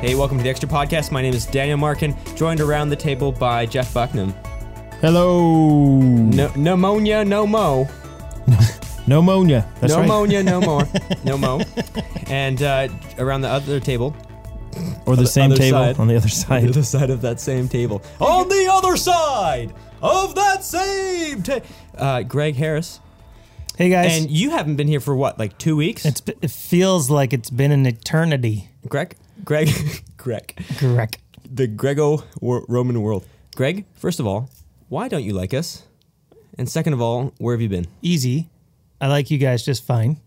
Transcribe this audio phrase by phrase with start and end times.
[0.00, 1.10] Hey, welcome to the Extra Podcast.
[1.12, 4.32] My name is Daniel Markin, joined around the table by Jeff Bucknam.
[5.00, 5.98] Hello.
[6.00, 7.88] No, pneumonia, no mo.
[9.06, 9.66] Pneumonia.
[9.80, 10.02] That's no right.
[10.08, 10.88] pneumonia, no more.
[11.24, 11.60] No mo.
[12.28, 14.16] And uh, around the other table,
[15.06, 15.98] Or the same table side.
[15.98, 16.64] on the other side.
[16.64, 19.72] the other side of that same table, on the other side
[20.02, 21.66] of that same table,
[21.98, 23.00] uh, Greg Harris.
[23.76, 26.04] Hey guys, And you haven't been here for what, like two weeks?
[26.04, 28.70] it's it feels like it's been an eternity.
[28.88, 29.16] Greg?
[29.44, 29.68] Greg?
[30.16, 30.56] Greg.
[30.78, 31.18] Correct.
[31.48, 33.24] The Grego Roman world.
[33.54, 34.50] Greg, first of all,
[34.88, 35.84] why don't you like us?
[36.58, 37.86] And second of all, where have you been?
[38.02, 38.48] Easy.
[39.00, 40.20] I like you guys just fine.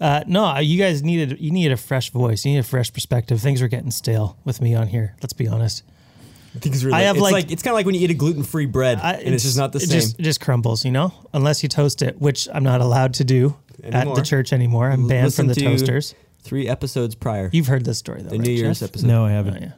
[0.00, 2.44] Uh, no, you guys needed you needed a fresh voice.
[2.46, 3.40] You need a fresh perspective.
[3.40, 5.14] Things are getting stale with me on here.
[5.22, 5.82] Let's be honest.
[6.60, 8.14] Things really, I have, it's like- like, it's kind of like when you eat a
[8.14, 10.00] gluten-free bread I, and it's just not the it same.
[10.00, 13.24] Just, it just crumbles, you know, unless you toast it, which I'm not allowed to
[13.24, 14.90] do at the church anymore.
[14.90, 16.14] I'm banned listen from the to toasters.
[16.42, 18.90] Three episodes prior, You've heard this story though, the right, New Year's Jeff?
[18.90, 19.06] episode.
[19.06, 19.62] No, I Oh, haven't.
[19.62, 19.72] yeah.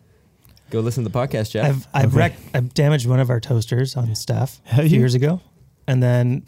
[0.70, 1.66] Go listen to the podcast, Jeff.
[1.66, 2.16] I've I've, Okay.
[2.16, 5.40] wrecked, I've damaged one of our toasters on staff a few years ago,
[5.88, 6.44] and then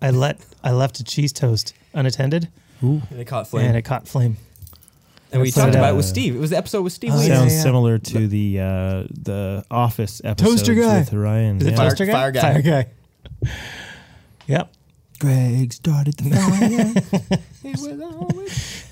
[0.00, 2.48] I let I left a cheese toast unattended,
[2.80, 3.66] and it caught flame.
[3.66, 4.36] and it caught flame.
[5.32, 5.94] And we put talked it about out.
[5.94, 6.36] it with Steve.
[6.36, 7.10] It was the episode with Steve.
[7.10, 7.28] Oh, Williams.
[7.30, 7.62] yeah, Sounds yeah.
[7.62, 10.98] similar to the uh, the Office episodes guy.
[11.00, 11.56] with Ryan.
[11.60, 11.76] Is it yeah.
[11.76, 12.12] Fire- toaster guy?
[12.12, 12.40] fire guy.
[12.40, 13.50] Fire guy.
[14.46, 14.72] Yep.
[15.20, 17.38] Greg started the fire.
[17.64, 18.84] it was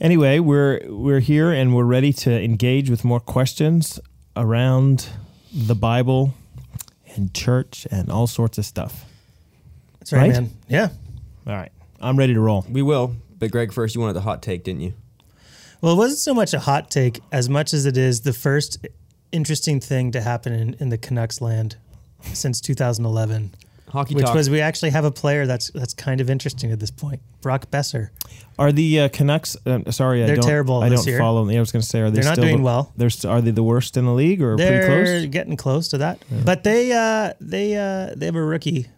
[0.00, 4.00] anyway, we're we're here and we're ready to engage with more questions
[4.36, 5.08] around
[5.52, 6.34] the Bible
[7.16, 9.04] and church and all sorts of stuff.
[10.00, 10.32] That's right, Right?
[10.32, 10.50] man.
[10.68, 10.88] Yeah.
[11.46, 12.64] All right, I'm ready to roll.
[12.68, 13.14] We will.
[13.38, 14.92] But Greg, first, you wanted the hot take, didn't you?
[15.80, 18.86] Well, it wasn't so much a hot take as much as it is the first
[19.32, 21.76] interesting thing to happen in, in the Canucks land
[22.34, 23.54] since 2011,
[23.88, 24.34] Hockey which talk.
[24.34, 27.70] was we actually have a player that's that's kind of interesting at this point, Brock
[27.70, 28.10] Boeser.
[28.58, 29.56] Are the uh, Canucks?
[29.64, 30.44] Um, sorry, I They're don't.
[30.46, 31.18] terrible I don't year.
[31.18, 31.56] follow them.
[31.56, 32.92] I was going to say, are they They're not still doing the- well.
[32.96, 35.26] They're st- are they the worst in the league or They're pretty close?
[35.32, 38.88] getting close to that, but they uh, they uh, they have a rookie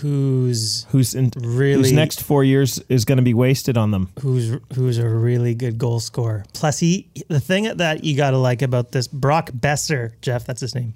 [0.00, 4.08] who's Who's in, really whose next four years is going to be wasted on them?
[4.20, 6.44] who's who's a really good goal scorer.
[6.54, 10.60] Plus, he the thing that you got to like about this Brock Boeser, Jeff, that's
[10.60, 10.94] his name.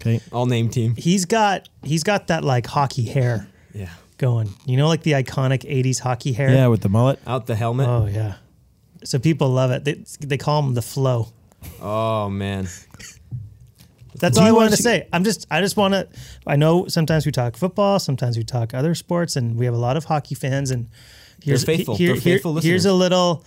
[0.00, 0.94] Okay, All name team.
[0.96, 3.90] He's got he's got that like hockey hair Yeah.
[4.18, 4.48] going.
[4.66, 6.50] You know, like the iconic '80s hockey hair.
[6.50, 7.18] yeah, with the mullet.
[7.26, 7.88] Out the helmet.
[7.88, 8.34] Oh yeah.
[9.04, 9.84] So people love it.
[9.84, 11.28] They, they call him the flow.
[11.80, 12.66] Oh, man.
[14.18, 15.08] That's Do all I wanted to say.
[15.12, 16.08] I'm just I just want to.
[16.46, 19.78] I know sometimes we talk football, sometimes we talk other sports, and we have a
[19.78, 20.70] lot of hockey fans.
[20.70, 20.88] And
[21.42, 21.96] here's faithful.
[21.96, 22.84] here- They're here- here's listeners.
[22.86, 23.44] a little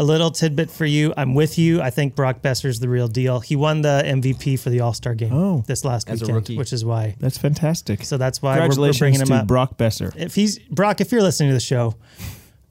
[0.00, 1.12] a little tidbit for you.
[1.16, 1.82] I'm with you.
[1.82, 3.40] I think Brock Boeser's the real deal.
[3.40, 5.64] He won the MVP for the All Star game Oh.
[5.66, 6.56] this last As a weekend, rookie.
[6.56, 7.16] which is why.
[7.18, 8.04] That's fantastic.
[8.04, 9.46] So that's why we're, we're Congratulations bringing him to up.
[9.48, 10.14] Brock Boeser.
[10.16, 11.96] if he's Brock, if you're listening to the show,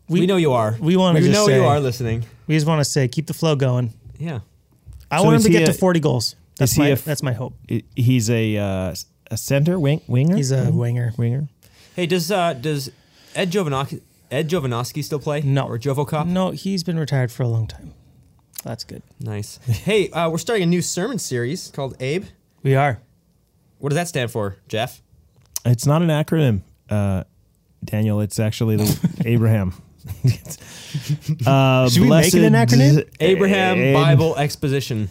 [0.08, 0.78] We, know you are.
[0.79, 2.24] we wanna We just know say- you are listening.
[2.47, 3.91] we just want to say keep the flow going.
[4.18, 4.40] Yeah.
[5.12, 6.35] I So want him is to he get to 40 goals.
[6.57, 7.53] That's he my a f- that's my hope.
[7.95, 8.95] He's a uh,
[9.31, 10.35] a center wing winger.
[10.35, 11.13] He's a winger.
[11.18, 11.47] winger.
[11.95, 12.91] Hey, does uh does
[13.35, 14.01] Ed Jovanovski
[14.31, 15.41] Ed Jovanovski still play?
[15.41, 15.67] No.
[15.67, 16.28] Or Jovocop?
[16.28, 17.94] No, he's been retired for a long time.
[18.63, 19.03] That's good.
[19.19, 19.57] Nice.
[19.66, 22.25] hey, uh, we're starting a new sermon series called Abe.
[22.63, 23.00] We are.
[23.79, 25.01] What does that stand for, Jeff?
[25.63, 27.23] It's not an acronym, uh,
[27.85, 28.19] Daniel.
[28.19, 29.73] It's actually the Abraham.
[31.46, 33.07] uh, Should we make it an acronym?
[33.19, 35.09] Abraham Ab- Bible Exposition.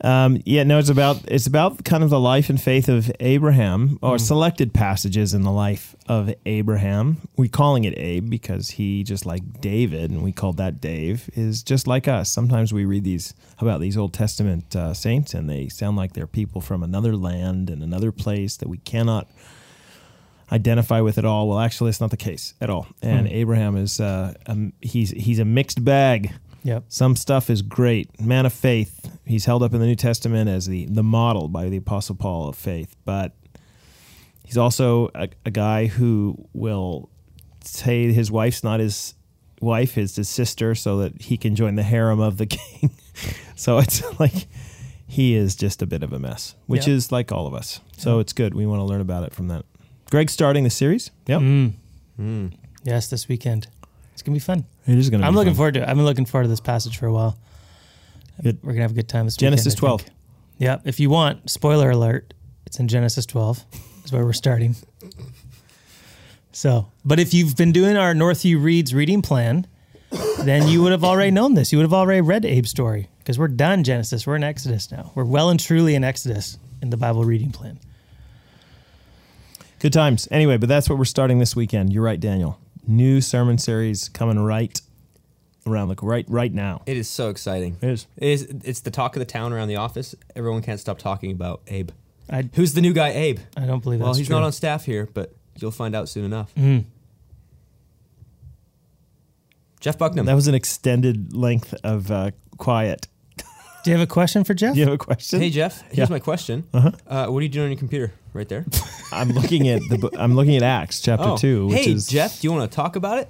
[0.00, 3.98] Um, yeah, no, it's about it's about kind of the life and faith of Abraham,
[4.02, 7.28] or selected passages in the life of Abraham.
[7.36, 11.62] We calling it Abe because he just like David, and we called that Dave, is
[11.62, 12.30] just like us.
[12.30, 16.26] Sometimes we read these about these Old Testament uh, saints, and they sound like they're
[16.26, 19.28] people from another land and another place that we cannot
[20.52, 21.48] identify with at all.
[21.48, 22.86] Well, actually, it's not the case at all.
[23.02, 26.32] And Abraham is uh, um, he's he's a mixed bag.
[26.64, 26.84] Yep.
[26.88, 28.20] Some stuff is great.
[28.20, 29.10] Man of faith.
[29.24, 32.48] He's held up in the New Testament as the, the model by the Apostle Paul
[32.48, 32.96] of faith.
[33.04, 33.32] But
[34.44, 37.10] he's also a, a guy who will
[37.62, 39.14] say his wife's not his
[39.60, 42.90] wife, is his sister, so that he can join the harem of the king.
[43.56, 44.46] so it's like
[45.06, 46.96] he is just a bit of a mess, which Yep.
[46.96, 47.80] is like all of us.
[47.98, 48.54] So it's good.
[48.54, 49.64] We want to learn about it from that.
[50.10, 51.10] Greg's starting the series.
[51.26, 51.40] Yep.
[51.40, 52.52] Mm.
[52.84, 53.66] Yes, this weekend.
[54.12, 54.64] It's gonna be fun.
[54.86, 55.56] It is going to I'm looking fun.
[55.56, 55.88] forward to it.
[55.88, 57.38] I've been looking forward to this passage for a while.
[58.42, 58.58] Good.
[58.62, 60.00] We're gonna have a good time this Genesis weekend, 12.
[60.02, 60.12] think.
[60.58, 60.78] Yeah.
[60.84, 62.34] If you want, spoiler alert,
[62.66, 63.64] it's in Genesis 12.
[64.04, 64.74] Is where we're starting.
[66.52, 69.66] So, but if you've been doing our Northview Reads reading plan,
[70.40, 71.72] then you would have already known this.
[71.72, 74.26] You would have already read Abe's story because we're done Genesis.
[74.26, 75.10] We're in Exodus now.
[75.14, 77.80] We're well and truly in Exodus in the Bible reading plan.
[79.80, 80.28] Good times.
[80.30, 81.92] Anyway, but that's what we're starting this weekend.
[81.92, 82.58] You're right, Daniel.
[82.86, 84.80] New sermon series coming right
[85.66, 86.82] around the right right now.
[86.86, 87.76] It is so exciting.
[87.80, 88.06] It is.
[88.16, 90.14] It is it's the talk of the town around the office.
[90.36, 91.90] Everyone can't stop talking about Abe.
[92.30, 93.38] I, Who's the new guy, Abe?
[93.56, 94.36] I don't believe well, that's he's true.
[94.36, 96.54] not on staff here, but you'll find out soon enough.
[96.54, 96.84] Mm.
[99.80, 100.24] Jeff Bucknam.
[100.26, 103.08] That was an extended length of uh, quiet.
[103.36, 104.72] Do you have a question for Jeff?
[104.74, 105.40] Do you have a question?
[105.40, 106.14] hey Jeff, here's Yeah.
[106.14, 106.64] my question.
[106.72, 106.90] Uh-huh.
[107.06, 108.12] Uh, what are you doing on your computer?
[108.34, 108.66] Right there.
[109.12, 110.10] I'm looking at the.
[110.18, 111.68] I'm looking at Acts chapter two.
[111.68, 113.28] which hey is Jeff, do you want to talk about it?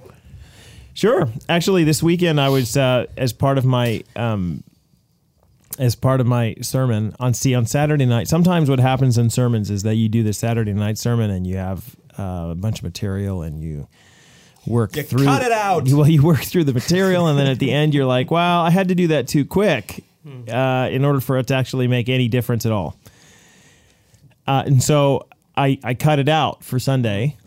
[0.95, 1.29] Sure.
[1.47, 4.63] Actually, this weekend I was uh, as part of my um,
[5.77, 8.27] as part of my sermon on see on Saturday night.
[8.27, 11.57] Sometimes what happens in sermons is that you do the Saturday night sermon and you
[11.57, 13.87] have uh, a bunch of material and you
[14.65, 15.87] work You through cut it out.
[15.87, 18.71] Well, you work through the material and then at the end you're like, "Wow, I
[18.71, 20.03] had to do that too quick
[20.51, 22.97] uh, in order for it to actually make any difference at all."
[24.47, 27.37] Uh, and so I I cut it out for Sunday,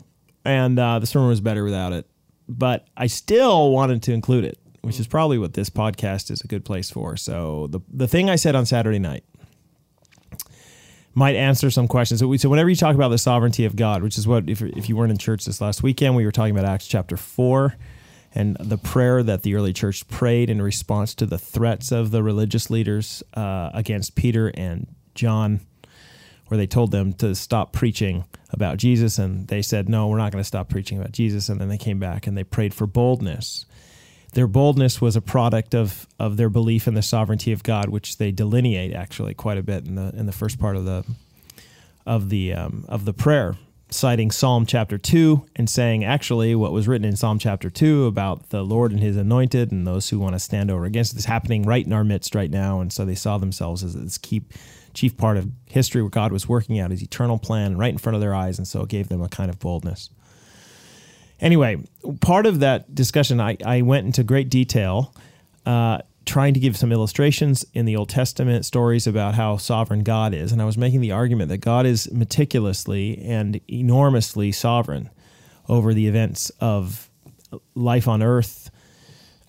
[0.45, 2.07] and uh, the sermon was better without it.
[2.49, 6.47] But I still wanted to include it, which is probably what this podcast is a
[6.47, 7.17] good place for.
[7.17, 9.25] So the the thing I said on Saturday night
[11.15, 12.21] might answer some questions.
[12.21, 14.63] So, we, so whenever you talk about the sovereignty of God, which is what if
[14.63, 17.77] if you weren't in church this last weekend, we were talking about Acts chapter four.
[18.35, 22.23] And the prayer that the early church prayed in response to the threats of the
[22.23, 25.61] religious leaders uh, against Peter and John
[26.49, 30.33] where they told them to stop preaching about Jesus and they said no we're not
[30.33, 31.49] going to stop preaching about Jesus.
[31.49, 33.67] And then they came back and they prayed for boldness.
[34.33, 38.19] Their boldness was a product of of their belief in the sovereignty of God which
[38.19, 41.05] they delineate actually quite a bit in the in the first part of the
[42.07, 43.57] of the um, of the prayer
[43.91, 48.51] citing Psalm chapter 2 and saying actually what was written in Psalm chapter 2 about
[48.51, 51.25] the Lord and his anointed and those who want to stand over against it is
[51.25, 52.81] happening right in our midst right now.
[52.81, 54.53] And so they saw themselves as this keep
[54.99, 58.15] chief part of history where God was working out his eternal plan right in front
[58.15, 60.11] of their eyes and so it gave them a kind of boldness
[61.41, 61.77] anyway
[62.21, 65.15] part of that discussion I, I went into great detail
[65.67, 65.99] uh,
[66.29, 70.53] trying to give some illustrations in the Old Testament stories about how sovereign God is.
[70.53, 75.09] And I was making the argument that God is meticulously and enormously sovereign
[75.69, 77.11] over the events of
[77.75, 78.71] life on earth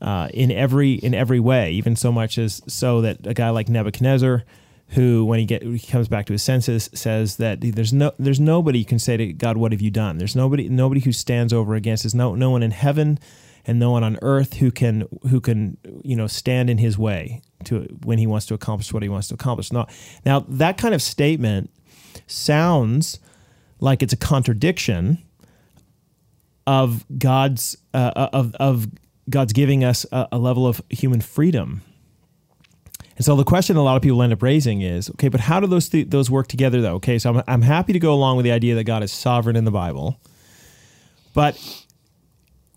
[0.02, 3.68] uh, in every in every way, even so much as so that a guy like
[3.68, 4.46] Nebuchadnezzar,
[4.90, 8.40] who when he get he comes back to his senses, says that there's no there's
[8.40, 11.54] nobody who can say to God, "What have you done?" There's nobody nobody who stands
[11.54, 12.04] over against.
[12.04, 13.20] There's no no one in heaven
[13.66, 17.42] and no one on earth who can who can you know stand in his way
[17.66, 19.72] to when he wants to accomplish what he wants to accomplish.
[19.72, 19.88] Now,
[20.26, 21.70] now that kind of statement
[22.26, 23.20] sounds
[23.80, 25.20] like it's a contradiction
[26.66, 28.88] of God's uh, of of
[29.30, 31.82] God's giving us a, a level of human freedom.
[33.20, 35.60] And so the question a lot of people end up raising is, okay, but how
[35.60, 36.96] do those th- those work together though?
[36.96, 39.58] Okay, so I'm I'm happy to go along with the idea that God is sovereign
[39.58, 40.18] in the Bible,
[41.34, 41.60] but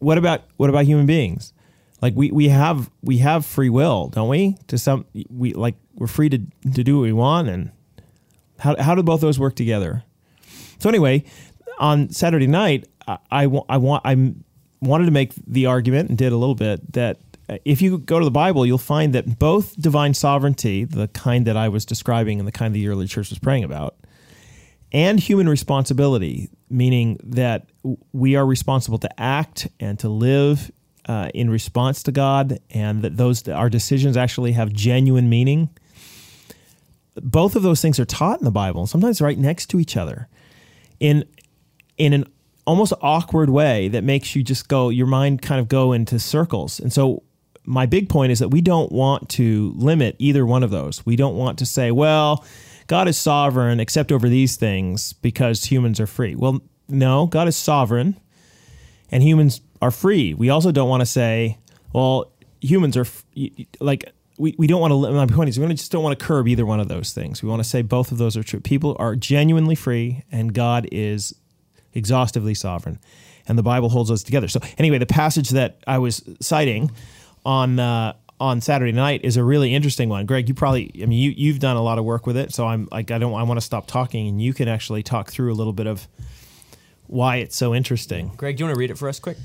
[0.00, 1.52] what about what about human beings?
[2.00, 4.56] Like we, we have we have free will, don't we?
[4.66, 7.70] To some we like we're free to to do what we want, and
[8.58, 10.02] how how do both those work together?
[10.80, 11.22] So anyway,
[11.78, 14.34] on Saturday night, I, I, I want I
[14.80, 17.18] wanted to make the argument and did a little bit that
[17.64, 21.56] if you go to the Bible, you'll find that both divine sovereignty, the kind that
[21.56, 23.96] I was describing and the kind the early church was praying about,
[24.92, 27.66] and human responsibility, meaning that
[28.12, 30.70] we are responsible to act and to live
[31.06, 35.70] uh, in response to God, and that those our decisions actually have genuine meaning.
[37.16, 40.28] Both of those things are taught in the Bible, sometimes right next to each other,
[41.00, 41.24] in
[41.98, 42.24] in an
[42.66, 46.78] almost awkward way that makes you just go your mind kind of go into circles.
[46.78, 47.22] And so
[47.64, 51.04] my big point is that we don't want to limit either one of those.
[51.06, 52.44] We don't want to say, well,
[52.86, 56.34] God is sovereign except over these things because humans are free.
[56.34, 58.18] Well, no, God is sovereign
[59.10, 60.34] and humans are free.
[60.34, 61.58] We also don't want to say,
[61.92, 63.24] well, humans are f-
[63.80, 66.48] like we, we don't want to my point is we just don't want to curb
[66.48, 67.42] either one of those things.
[67.42, 68.60] We want to say both of those are true.
[68.60, 71.34] People are genuinely free and God is
[71.94, 72.98] exhaustively sovereign.
[73.46, 74.48] And the Bible holds us together.
[74.48, 76.90] So anyway, the passage that I was citing
[77.44, 80.26] on uh, on Saturday night is a really interesting one.
[80.26, 82.66] Greg, you probably I mean you you've done a lot of work with it, so
[82.66, 85.52] I'm like I don't I want to stop talking and you can actually talk through
[85.52, 86.08] a little bit of
[87.06, 88.32] why it's so interesting.
[88.36, 89.36] Greg, do you want to read it for us quick?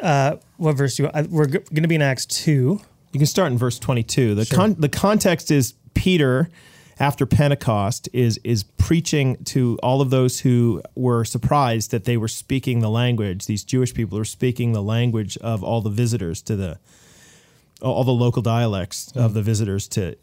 [0.00, 1.10] Uh, what verse do you?
[1.12, 2.80] I, we're going to be in Acts two.
[3.12, 4.34] You can start in verse 22.
[4.34, 6.50] The con- the context is Peter
[7.00, 12.28] after Pentecost is is preaching to all of those who were surprised that they were
[12.28, 13.46] speaking the language.
[13.46, 16.78] These Jewish people were speaking the language of all the visitors to the
[17.80, 19.34] all the local dialects of mm.
[19.34, 20.16] the visitors to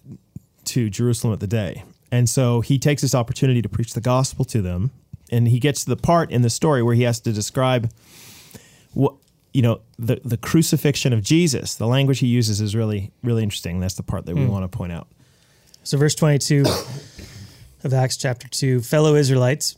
[0.66, 1.84] to Jerusalem at the day.
[2.12, 4.92] And so he takes this opportunity to preach the gospel to them.
[5.32, 7.92] and he gets to the part in the story where he has to describe
[8.94, 9.16] what
[9.54, 11.76] you know the the crucifixion of Jesus.
[11.76, 13.80] The language he uses is really really interesting.
[13.80, 14.50] That's the part that we mm.
[14.50, 15.08] want to point out.
[15.84, 16.66] So, verse 22
[17.84, 19.78] of Acts chapter 2 Fellow Israelites,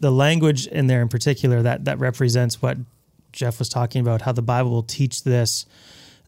[0.00, 2.78] the language in there in particular that that represents what
[3.32, 5.66] Jeff was talking about, how the Bible will teach this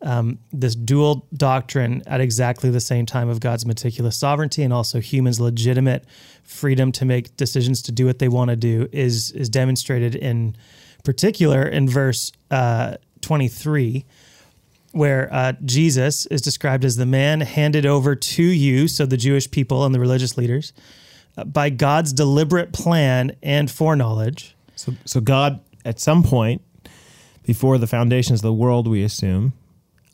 [0.03, 4.99] um, this dual doctrine at exactly the same time of God's meticulous sovereignty and also
[4.99, 6.07] humans' legitimate
[6.43, 10.57] freedom to make decisions to do what they want to do is is demonstrated in
[11.05, 14.05] particular in verse uh, 23
[14.93, 19.49] where uh, Jesus is described as the man handed over to you, so the Jewish
[19.51, 20.73] people and the religious leaders,
[21.47, 24.55] by God's deliberate plan and foreknowledge.
[24.77, 26.63] So, so God, at some point
[27.45, 29.53] before the foundations of the world, we assume,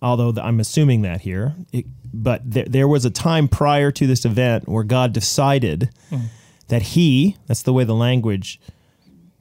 [0.01, 4.07] although the, I'm assuming that here, it, but there, there was a time prior to
[4.07, 6.27] this event where God decided hmm.
[6.69, 8.61] that He, that's the way the language,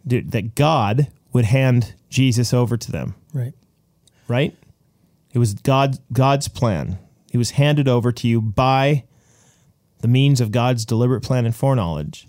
[0.06, 3.54] did, that God would hand Jesus over to them, Right.
[4.28, 4.56] right?
[5.34, 6.98] It was God, God's plan.
[7.30, 9.04] He was handed over to you by
[10.06, 12.28] the means of God's deliberate plan and foreknowledge.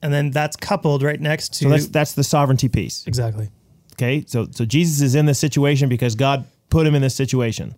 [0.00, 3.06] And then that's coupled right next to So that's that's the sovereignty piece.
[3.06, 3.50] exactly.
[3.92, 7.74] Okay, so so Jesus is in this situation because God put him in this situation.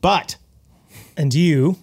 [0.00, 0.36] But
[1.16, 1.78] And you,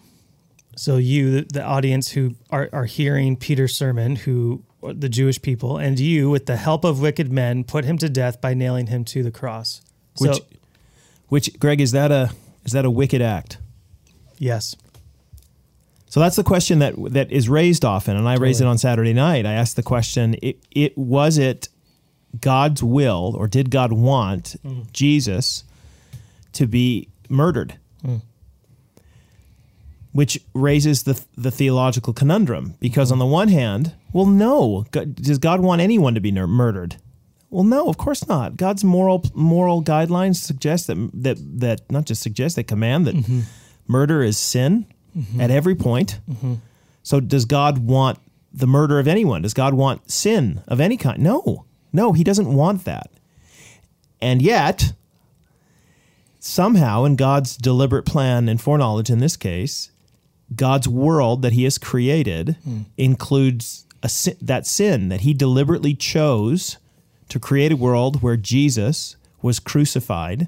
[0.78, 5.78] so you, the, the audience who are, are hearing Peter's sermon, who the Jewish people,
[5.78, 9.04] and you, with the help of wicked men, put him to death by nailing him
[9.06, 9.82] to the cross.
[10.20, 10.46] which so,
[11.28, 12.32] which Greg is that a
[12.64, 13.58] is that a wicked act?
[14.40, 14.76] yes,
[16.14, 19.14] So that's the question that that is raised often, and I raised it on Saturday
[19.14, 19.48] night.
[19.48, 21.70] I asked the question: It, it was it
[22.40, 24.84] God's will, or did God want mm-hmm.
[24.92, 25.64] Jesus
[26.52, 27.80] to be murdered?
[28.06, 28.22] Mm.
[30.12, 33.14] Which raises the the theological conundrum, because mm-hmm.
[33.14, 36.98] on the one hand, well, no, God, does God want anyone to be ner- murdered?
[37.50, 38.56] Well, no, of course not.
[38.56, 43.40] God's moral moral guidelines suggest that that that not just suggest they command that mm-hmm.
[43.88, 44.86] murder is sin
[45.18, 45.42] Mm-hmm.
[45.42, 46.20] at every point.
[46.30, 46.56] Mm-hmm.
[47.04, 48.18] So does God want
[48.52, 49.44] the murder of anyone?
[49.44, 51.22] Does God want sin of any kind?
[51.22, 51.66] No.
[51.92, 53.12] No, he doesn't want that.
[54.22, 54.94] And yet,
[56.40, 59.92] somehow in God's deliberate plan and foreknowledge in this case,
[60.56, 62.82] God's world that he has created hmm.
[62.98, 66.78] includes a sin, that sin that he deliberately chose
[67.30, 70.48] to create a world where Jesus was crucified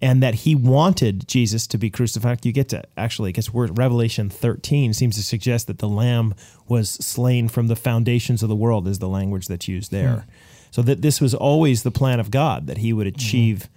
[0.00, 2.44] and that he wanted Jesus to be crucified.
[2.44, 6.34] You get to actually, because we're Revelation 13 seems to suggest that the Lamb
[6.68, 9.96] was slain from the foundations of the world, is the language that's used hmm.
[9.96, 10.26] there.
[10.70, 13.14] So that this was always the plan of God, that he would mm-hmm.
[13.14, 13.68] achieve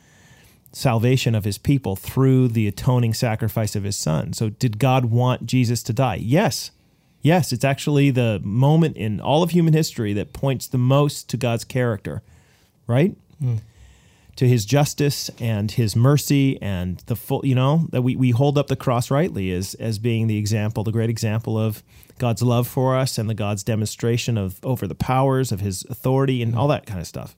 [0.71, 4.33] salvation of his people through the atoning sacrifice of his son.
[4.33, 6.15] So did God want Jesus to die?
[6.15, 6.71] Yes.
[7.21, 11.38] Yes, it's actually the moment in all of human history that points the most to
[11.38, 12.21] God's character,
[12.86, 13.15] right?
[13.39, 13.55] Hmm.
[14.38, 18.58] To his justice and his mercy and the full you know that we, we hold
[18.58, 21.84] up the cross rightly as as being the example the great example of
[22.17, 26.41] god's love for us and the god's demonstration of over the powers of his authority
[26.41, 27.36] and all that kind of stuff.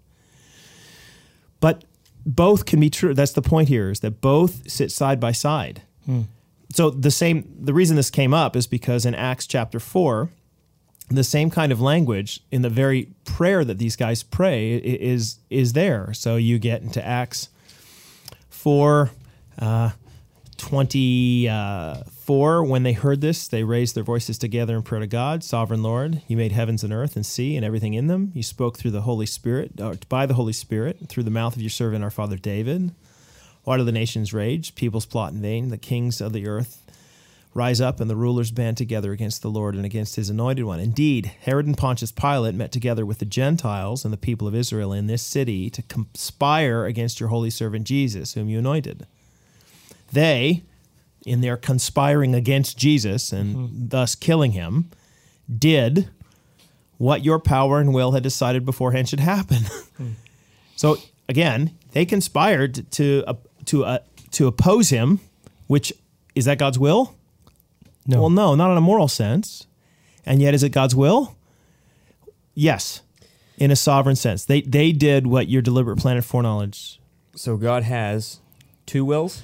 [1.59, 1.83] But
[2.25, 3.13] both can be true.
[3.13, 5.81] That's the point here is that both sit side by side.
[6.05, 6.23] Hmm.
[6.73, 10.29] So the same the reason this came up is because in acts chapter 4
[11.09, 15.73] the same kind of language in the very prayer that these guys pray is is
[15.73, 16.13] there.
[16.13, 17.49] So you get into Acts
[18.49, 19.11] four.
[19.57, 19.91] Uh,
[20.59, 25.81] 24 when they heard this they raised their voices together in prayer to god sovereign
[25.81, 28.91] lord you made heavens and earth and sea and everything in them you spoke through
[28.91, 32.11] the holy spirit or by the holy spirit through the mouth of your servant our
[32.11, 32.91] father david
[33.63, 36.85] why do the nations rage peoples plot in vain the kings of the earth
[37.53, 40.79] rise up and the rulers band together against the Lord and against his anointed one.
[40.79, 44.93] Indeed, Herod and Pontius Pilate met together with the Gentiles and the people of Israel
[44.93, 49.07] in this city to conspire against your holy servant Jesus, whom you anointed.
[50.11, 50.63] They,
[51.25, 54.89] in their conspiring against Jesus and thus killing him,
[55.53, 56.09] did
[56.97, 59.63] what your power and will had decided beforehand should happen.
[60.79, 60.95] So
[61.27, 63.33] again, they conspired to uh,
[63.65, 63.99] to uh,
[64.31, 65.19] to oppose him,
[65.67, 65.91] which
[66.35, 67.15] is that God's will?
[68.09, 69.67] No, Well, no, not in a moral sense.
[70.25, 71.35] And yet, is it God's will?
[72.55, 73.01] Yes.
[73.57, 74.45] in a sovereign sense.
[74.45, 76.99] They they did what your deliberate plan and foreknowledge.
[77.35, 78.39] So God has
[78.85, 79.41] two wills.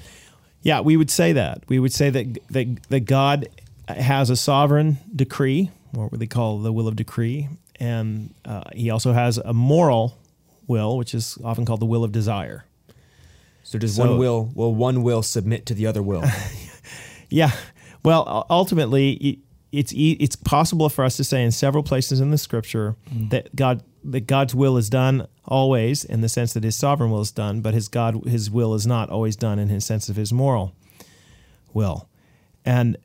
[0.62, 1.62] Yeah, we would say that.
[1.68, 3.48] We would say that that, that God
[3.88, 8.90] has a sovereign decree, or what they call the will of decree, and uh, he
[8.90, 10.16] also has a moral
[10.66, 12.64] will, which is often called the will of desire.
[13.62, 16.24] So does So- one will will one will submit to the other will?
[17.28, 17.50] Yeah.
[18.06, 19.40] Well, ultimately,
[19.72, 23.30] it's it's possible for us to say in several places in the Scripture mm.
[23.30, 27.20] that God that God's will is done always in the sense that His sovereign will
[27.20, 30.14] is done, but His God His will is not always done in His sense of
[30.14, 30.72] His moral
[31.74, 32.08] will,
[32.64, 32.96] and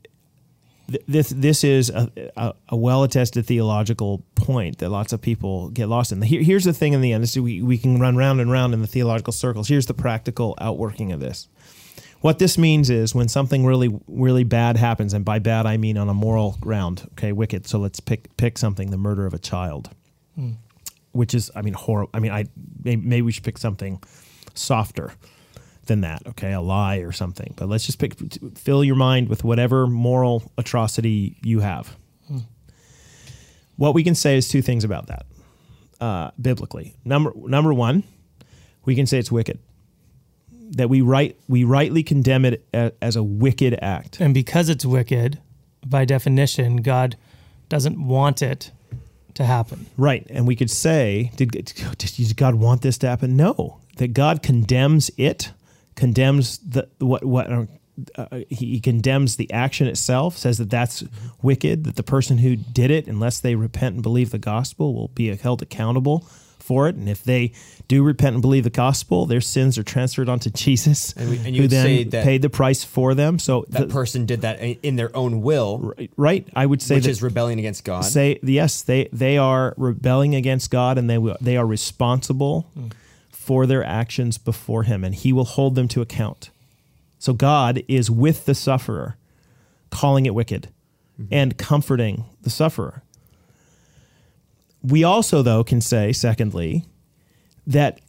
[0.88, 5.70] th- this this is a, a, a well attested theological point that lots of people
[5.70, 6.22] get lost in.
[6.22, 8.72] Here, here's the thing in the end: this, we we can run round and round
[8.72, 9.66] in the theological circles.
[9.66, 11.48] Here's the practical outworking of this.
[12.22, 15.98] What this means is when something really, really bad happens, and by bad I mean
[15.98, 17.66] on a moral ground, okay, wicked.
[17.66, 19.90] So let's pick pick something: the murder of a child,
[21.10, 22.10] which is, I mean, horrible.
[22.14, 22.46] I mean, I
[22.84, 24.00] maybe, maybe we should pick something
[24.54, 25.12] softer
[25.86, 27.54] than that, okay, a lie or something.
[27.56, 28.14] But let's just pick,
[28.56, 31.96] fill your mind with whatever moral atrocity you have.
[33.74, 35.26] What we can say is two things about that,
[36.00, 36.94] uh, biblically.
[37.04, 38.04] Number number one,
[38.84, 39.58] we can say it's wicked
[40.72, 44.20] that we right we rightly condemn it as a wicked act.
[44.20, 45.38] And because it's wicked,
[45.86, 47.16] by definition, God
[47.68, 48.70] doesn't want it
[49.34, 49.86] to happen.
[49.96, 53.36] Right, and we could say, did, did God want this to happen?
[53.36, 55.52] No, that God condemns it,
[55.94, 57.68] condemns the what what.
[58.16, 61.04] Uh, he he condemns the action itself, says that that's
[61.42, 65.08] wicked, that the person who did it, unless they repent and believe the gospel, will
[65.08, 66.26] be held accountable
[66.62, 66.94] for it.
[66.94, 67.52] And if they
[67.88, 71.54] do repent and believe the gospel, their sins are transferred onto Jesus, And we- and
[71.54, 73.38] you who then say that- paid the price for them.
[73.38, 77.04] So That the- person did that in their own will, right, I would say which
[77.04, 78.04] that is rebelling against God.
[78.04, 82.66] say yes they they are rebelling against god and they they are responsible
[83.30, 86.50] for their actions before him and he will hold them to account
[87.18, 89.16] so god is with the sufferer
[89.90, 90.68] calling it wicked
[91.20, 91.32] mm-hmm.
[91.32, 93.02] and comforting the sufferer
[94.82, 96.84] we also though can say secondly
[97.66, 98.00] that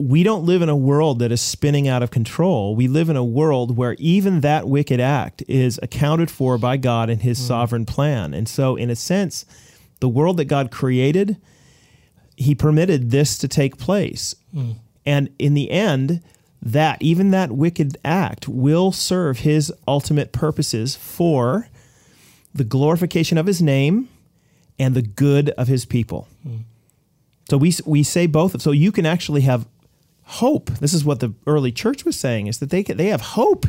[0.00, 2.74] we don't live in a world that is spinning out of control.
[2.74, 7.10] We live in a world where even that wicked act is accounted for by God
[7.10, 7.44] in his hmm.
[7.44, 8.32] sovereign plan.
[8.32, 9.44] And so, in a sense,
[10.00, 11.36] the world that God created,
[12.34, 14.34] he permitted this to take place.
[14.54, 14.72] Hmm.
[15.04, 16.22] And in the end,
[16.62, 21.68] that even that wicked act will serve his ultimate purposes for
[22.54, 24.08] the glorification of his name
[24.80, 26.26] and the good of his people.
[27.48, 28.60] So we we say both.
[28.60, 29.66] So you can actually have
[30.24, 30.70] hope.
[30.70, 33.66] This is what the early church was saying: is that they they have hope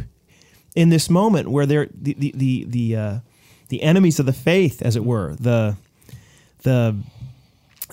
[0.74, 3.20] in this moment where they're the the the the, uh,
[3.68, 5.76] the enemies of the faith, as it were, the
[6.64, 6.96] the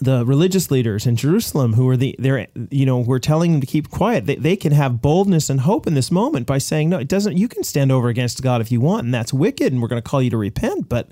[0.00, 3.66] the religious leaders in Jerusalem who are the they're you know we're telling them to
[3.66, 4.26] keep quiet.
[4.26, 7.36] They, they can have boldness and hope in this moment by saying no, it doesn't.
[7.36, 10.02] You can stand over against God if you want, and that's wicked, and we're going
[10.02, 10.88] to call you to repent.
[10.88, 11.08] But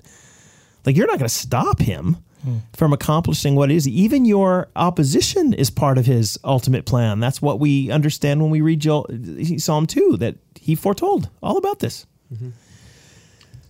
[0.87, 2.17] like you're not going to stop him
[2.73, 3.87] from accomplishing what it is.
[3.87, 7.19] Even your opposition is part of his ultimate plan.
[7.19, 9.05] That's what we understand when we read Joel,
[9.57, 12.05] Psalm 2, that he foretold all about this.
[12.33, 12.51] Mm-hmm.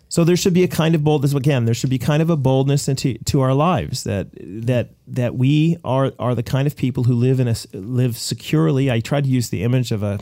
[0.09, 1.65] So there should be a kind of boldness again.
[1.65, 5.77] There should be kind of a boldness into to our lives that that that we
[5.83, 8.89] are are the kind of people who live in a live securely.
[8.89, 10.19] I tried to use the image of a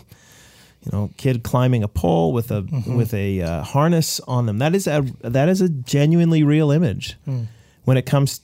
[0.85, 2.95] you know kid climbing a pole with a mm-hmm.
[2.95, 4.59] with a uh, harness on them.
[4.59, 7.43] That is a that is a genuinely real image hmm.
[7.83, 8.41] when it comes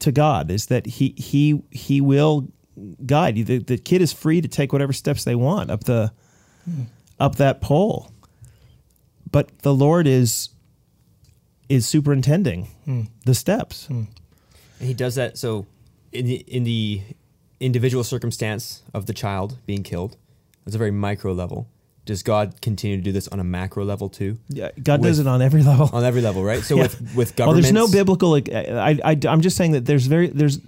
[0.00, 0.50] to God.
[0.50, 2.48] Is that he he he will
[3.06, 3.44] guide you.
[3.44, 6.12] The, the kid is free to take whatever steps they want up the
[6.64, 6.84] hmm.
[7.20, 8.10] up that pole,
[9.30, 10.50] but the Lord is
[11.68, 13.02] is superintending hmm.
[13.24, 13.88] the steps.
[13.88, 14.08] And
[14.80, 15.66] he does that so
[16.12, 17.02] in the in the
[17.60, 20.16] individual circumstance of the child being killed,
[20.66, 21.68] it's a very micro level.
[22.04, 24.38] Does God continue to do this on a macro level too?
[24.48, 25.88] Yeah, God does it on every level.
[25.92, 26.62] On every level, right?
[26.62, 26.82] So Yeah.
[26.82, 28.30] with with Well, there's no biblical.
[28.30, 30.58] Like, I, I, I'm just saying that there's very there's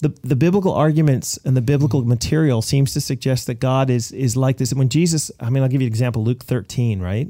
[0.00, 2.10] the the biblical arguments and the biblical mm-hmm.
[2.10, 4.72] material seems to suggest that God is is like this.
[4.72, 6.24] When Jesus, I mean, I'll give you an example.
[6.24, 7.28] Luke 13, right?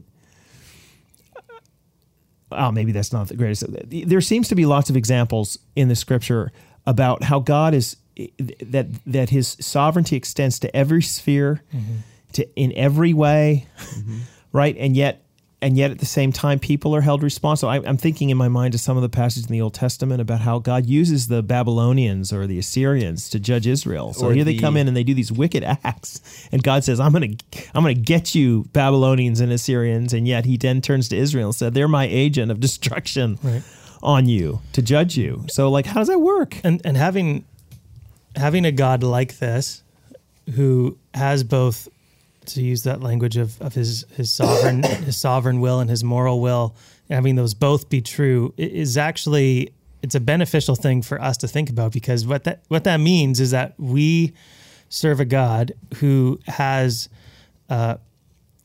[1.37, 1.55] Uh,
[2.53, 3.65] oh, maybe that's not the greatest.
[3.89, 6.53] There seems to be lots of examples in the scripture
[6.87, 7.97] about how God is
[8.61, 11.97] that that His sovereignty extends to every sphere, mm-hmm.
[12.33, 14.19] To in every way, mm-hmm.
[14.53, 14.77] right?
[14.79, 15.23] And yet,
[15.61, 17.71] and yet at the same time, people are held responsible.
[17.71, 20.21] I, I'm thinking in my mind of some of the passages in the Old Testament
[20.21, 24.13] about how God uses the Babylonians or the Assyrians to judge Israel.
[24.13, 27.01] So Or here they come in and they do these wicked acts, and God says,
[27.01, 31.09] "I'm going to, I'm to get you, Babylonians and Assyrians." And yet He then turns
[31.09, 33.63] to Israel and said, "They're my agent of destruction Right.
[34.03, 36.61] on you to judge you." So, like, how does that work?
[36.63, 37.45] And and having
[38.37, 39.83] having a God like this,
[40.55, 41.89] who has both,
[42.49, 46.41] to use that language of, of his his sovereign his sovereign will and his moral
[46.41, 46.75] will,
[47.11, 51.71] having those both be true is actually it's a beneficial thing for us to think
[51.71, 54.33] about because what that what that means is that we
[54.89, 57.09] serve a God who has
[57.69, 57.97] uh,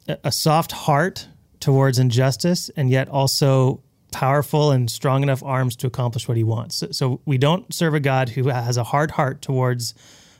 [0.07, 1.27] a soft heart
[1.59, 6.75] towards injustice and yet also powerful and strong enough arms to accomplish what he wants.
[6.75, 9.93] So, so we don't serve a God who has a hard heart towards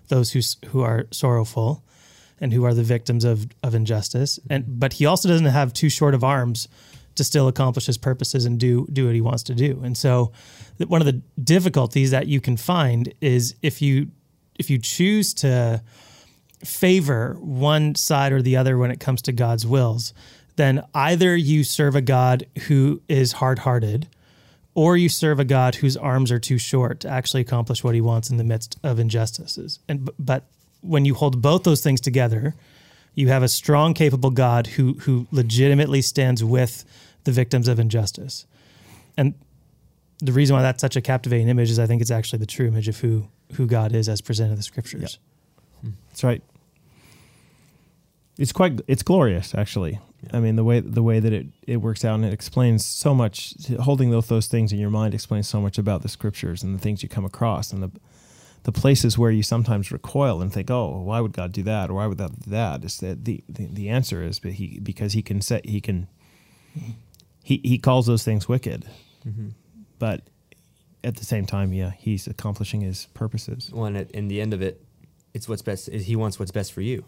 [0.10, 1.84] those who who are sorrowful
[2.40, 4.40] and who are the victims of of injustice.
[4.50, 6.68] And but he also doesn't have too short of arms
[7.16, 9.82] to still accomplish his purposes and do do what he wants to do.
[9.84, 10.32] And so
[10.88, 14.12] one of the difficulties that you can find is if you
[14.60, 15.82] if you choose to
[16.64, 20.14] favor one side or the other when it comes to God's wills,
[20.56, 24.08] then either you serve a God who is hard hearted
[24.76, 28.02] or you serve a God whose arms are too short to actually accomplish what he
[28.02, 29.80] wants in the midst of injustices.
[29.88, 30.46] And but
[30.84, 32.56] when you hold both those things together,
[33.16, 36.86] you have a strong, capable God who who legitimately stands with
[37.24, 38.46] the victims of injustice.
[39.18, 39.36] And
[40.20, 42.68] the reason why that's such a captivating image is I think it's actually the true
[42.68, 45.20] image of who who God is as presented in the scriptures.
[46.10, 46.42] That's right.
[48.38, 50.00] It's quite it's glorious actually.
[50.32, 53.14] I mean the way the way that it, it works out and it explains so
[53.14, 56.74] much holding those those things in your mind explains so much about the scriptures and
[56.74, 57.92] the things you come across and the
[58.64, 61.96] the places where you sometimes recoil and think, "Oh, why would God do that or
[61.96, 65.14] why would God do that?" Is that the, the the answer is but he because
[65.14, 66.08] he can set he can
[67.44, 68.86] he he calls those things wicked.
[69.28, 69.50] Mm-hmm.
[70.00, 70.22] But
[71.04, 73.70] at the same time, yeah, he's accomplishing his purposes.
[73.72, 74.82] One at in the end of it,
[75.34, 75.90] it's what's best.
[75.90, 77.04] He wants what's best for you,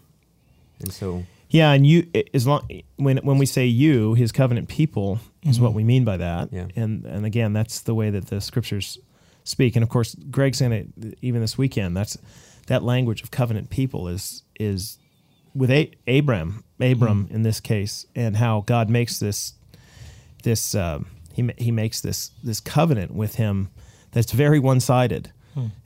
[0.82, 5.20] and so Yeah, and you as long when when we say you, his covenant people
[5.44, 5.78] is what mm-hmm.
[5.78, 6.52] we mean by that.
[6.52, 6.68] Yeah.
[6.76, 8.98] And and again, that's the way that the scriptures
[9.46, 9.78] speak.
[9.78, 10.88] And of course, Greg's in it
[11.22, 11.96] even this weekend.
[11.96, 12.18] That's
[12.68, 14.98] that language of covenant people is is
[15.54, 19.54] with a- Abram, Abram in this case, and how God makes this
[20.44, 23.70] this um, he he makes this this covenant with him
[24.12, 25.32] that's very one sided,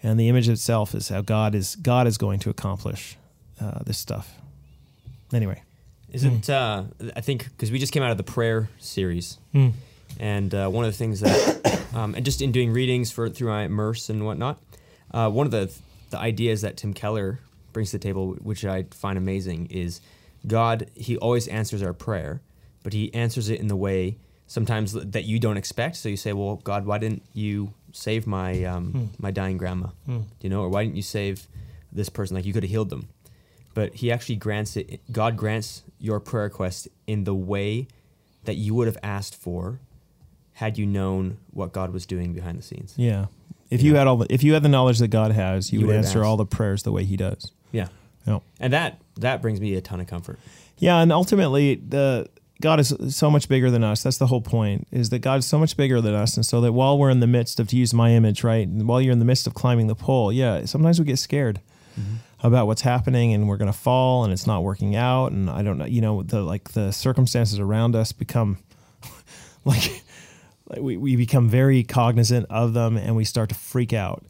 [0.04, 3.18] and the image itself is how God is God is going to accomplish
[3.62, 4.36] uh, this stuff.
[5.34, 5.62] Anyway,
[6.12, 9.70] Isn't uh, I think because we just came out of the prayer series, Hmm.
[10.20, 13.50] And uh, one of the things that, um, and just in doing readings for through
[13.50, 14.60] my immerse and whatnot,
[15.12, 15.72] uh, one of the
[16.10, 17.40] the ideas that Tim Keller
[17.72, 20.02] brings to the table, which I find amazing, is
[20.48, 20.90] God.
[20.96, 22.42] He always answers our prayer,
[22.84, 25.96] but He answers it in the way sometimes that you don't expect.
[25.98, 29.88] So you say, "Well, God, why didn't you save my um, my dying grandma?
[30.42, 31.48] You know, or why didn't you save
[31.92, 32.36] this person?
[32.36, 33.10] Like you could have healed them."
[33.74, 37.88] but he actually grants it god grants your prayer request in the way
[38.46, 39.80] that you would have asked for
[40.60, 43.26] had you known what god was doing behind the scenes yeah.
[43.70, 43.88] If Yeah.
[43.88, 45.94] you had all the, if you had the knowledge that God has, you, You would
[45.96, 46.26] would answer asked.
[46.28, 47.52] all the prayers the way He does.
[47.72, 47.88] yeah
[48.26, 48.40] Yeah.
[48.60, 50.40] and that that brings me a ton of comfort
[50.80, 52.28] Yeah, and ultimately the
[52.62, 54.04] God is so much bigger than us.
[54.04, 54.86] That's the whole point.
[54.92, 57.22] Is that God is so much bigger than us, and so that while we're in
[57.22, 59.88] the midst of to use my image, right, while you're in the midst of climbing
[59.88, 61.62] the pole, yeah, sometimes we get scared
[61.98, 62.16] mm-hmm.
[62.46, 65.62] about what's happening, and we're going to fall, and it's not working out, and I
[65.64, 68.58] don't know, you know, the like the circumstances around us become
[69.66, 70.04] like,
[70.78, 74.24] we we become very cognizant of them, and we start to freak out.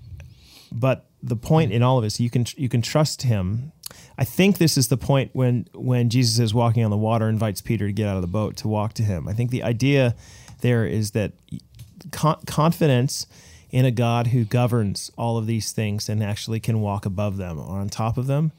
[0.72, 3.72] But the point in all of this, you can you can trust Him.
[4.18, 7.62] I think this is the point when when Jesus is walking on the water, invites
[7.62, 9.28] Peter to get out of the boat to walk to Him.
[9.28, 10.16] I think the idea
[10.62, 11.34] there is that
[12.12, 13.28] con- confidence
[13.72, 17.60] in a God who governs all of these things and actually can walk above them
[17.60, 18.52] or on top of them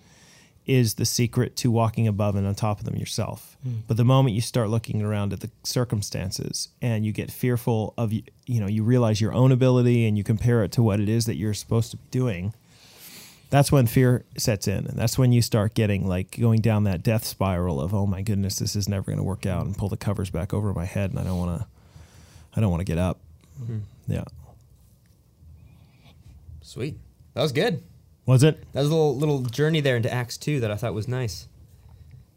[0.71, 3.57] is the secret to walking above and on top of them yourself.
[3.65, 3.79] Hmm.
[3.89, 8.13] But the moment you start looking around at the circumstances and you get fearful of
[8.13, 11.09] you, you know, you realize your own ability and you compare it to what it
[11.09, 12.55] is that you're supposed to be doing.
[13.51, 17.03] That's when fear sets in, and that's when you start getting like going down that
[17.03, 19.89] death spiral of, oh my goodness, this is never going to work out, and pull
[19.89, 21.67] the covers back over my head, and I don't want to,
[22.55, 23.19] I don't want to get up.
[23.67, 23.79] Hmm.
[24.07, 24.23] Yeah,
[26.63, 26.97] sweet
[27.35, 27.83] that was good
[28.27, 28.63] was it?
[28.73, 31.49] that was a little little journey there into acts 2 that i thought was nice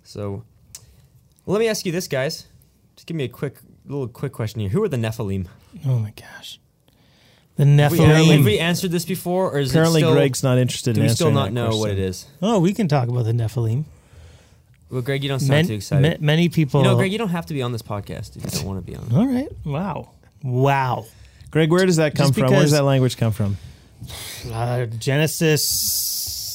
[0.04, 0.44] so
[1.46, 2.48] well, let me ask you this guys
[2.96, 5.48] just give me a quick little quick question here who are the nephilim
[5.86, 6.60] Oh my gosh.
[7.56, 10.58] The have we, have we answered this before or is Apparently, it still, Greg's not
[10.58, 12.26] interested do in we still not that know what it is?
[12.42, 13.86] oh, we can talk about the Nephilim.
[14.90, 16.82] well greg you don't sound Man- too excited ma- many people.
[16.82, 18.84] You know, Greg, you don't have to be on this podcast if you don't want
[18.84, 19.08] to be on.
[19.14, 19.50] All right.
[19.66, 20.12] Wow.
[20.44, 21.06] Wow.
[21.52, 22.52] Greg, where does that come Just from?
[22.52, 23.58] Where does that language come from?
[24.52, 25.64] Uh, Genesis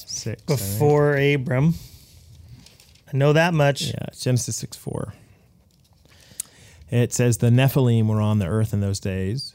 [0.06, 0.42] Six.
[0.42, 1.74] I before Abram.
[3.12, 3.82] I know that much.
[3.82, 5.14] Yeah, Genesis 6 4.
[6.90, 9.54] It says the Nephilim were on the earth in those days,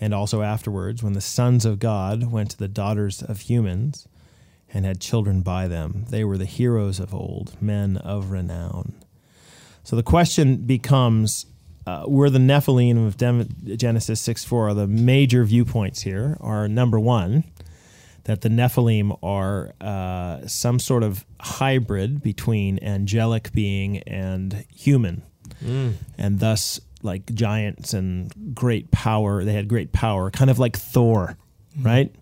[0.00, 4.06] and also afterwards, when the sons of God went to the daughters of humans
[4.72, 6.06] and had children by them.
[6.08, 8.94] They were the heroes of old, men of renown.
[9.84, 11.46] So the question becomes
[11.86, 16.98] uh, were the Nephilim of Dem- Genesis 6 4 the major viewpoints here are number
[17.00, 17.44] one,
[18.24, 25.22] that the Nephilim are uh, some sort of hybrid between angelic being and human,
[26.18, 29.44] and thus like giants and great power.
[29.44, 31.36] They had great power, kind of like Thor,
[31.80, 32.14] right?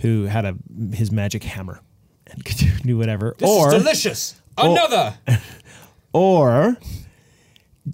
[0.00, 0.56] Who had a
[0.94, 1.80] his magic hammer
[2.28, 3.36] and could do whatever.
[3.42, 4.40] or delicious.
[4.56, 5.14] Another.
[6.12, 6.76] or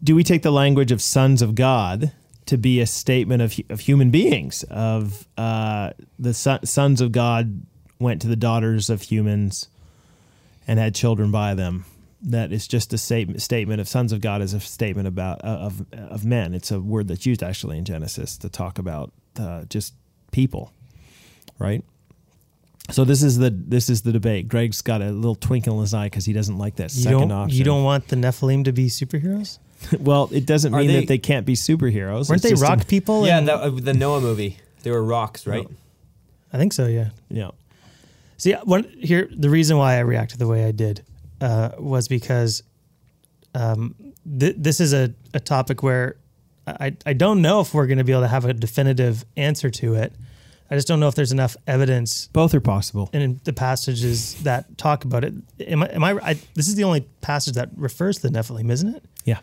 [0.03, 2.13] do we take the language of sons of God
[2.47, 7.63] to be a statement of, of human beings, of uh, the son, sons of God
[7.99, 9.69] went to the daughters of humans
[10.69, 11.85] and had children by them?
[12.23, 15.49] That is just a statement, statement of sons of God is a statement about uh,
[15.49, 16.55] of of men.
[16.55, 19.95] It's a word that's used actually in Genesis to talk about uh, just
[20.33, 20.73] people,
[21.59, 21.85] right?
[22.91, 24.49] So this is the this is the debate.
[24.49, 27.33] Greg's got a little twinkle in his eye because he doesn't like that You second
[27.33, 27.57] option.
[27.59, 29.59] you don't want the Nephilim to be superheroes?
[30.01, 32.29] Well, it doesn't Are mean they- that they can't be superheroes.
[32.29, 33.27] Weren't It's they just rock an- people?
[33.27, 34.59] Yeah, and- that, uh, the Noah movie.
[34.83, 35.67] They were rocks, right?
[36.53, 36.87] I think so.
[36.87, 37.11] Yeah.
[37.29, 37.51] yeah.
[38.39, 41.03] See, one here the reason why I reacted the way I did
[41.41, 42.63] uh, was because
[43.55, 43.95] um,
[44.39, 46.17] th- this is a, a topic where
[46.67, 49.71] I, I don't know if we're going to be able to have a definitive answer
[49.71, 50.15] to it.
[50.71, 53.09] I just don't know if there's enough evidence Both are possible.
[53.13, 55.33] in the passages that talk about it.
[55.61, 55.87] Am I?
[55.89, 59.05] Am I, I this is the only passage that refers to the Nephilim, isn't it?
[59.25, 59.39] Yeah.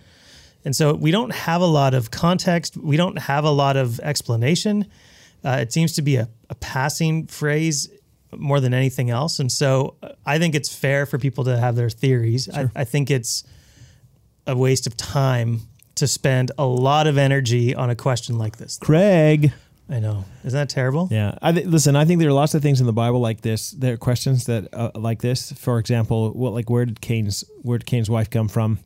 [0.65, 2.77] And so we don't have a lot of context.
[2.77, 4.85] We don't have a lot of explanation.
[5.43, 7.89] Uh, it seems to be a, a passing phrase
[8.37, 9.39] more than anything else.
[9.39, 12.49] And so uh, I think it's fair for people to have their theories.
[12.49, 13.43] I, I think it's
[14.47, 15.61] a waste of time
[15.95, 18.77] to spend a lot of energy on a question like this.
[18.77, 19.51] Craig.
[19.89, 20.25] I know.
[20.45, 21.09] Isn't that terrible?
[21.11, 21.37] Yeah.
[21.41, 21.95] I th- listen.
[21.95, 23.71] I think there are lots of things in the Bible like this.
[23.71, 25.51] There are questions that uh, like this.
[25.51, 28.79] For example, what like where did Cain's where did Cain's wife come from?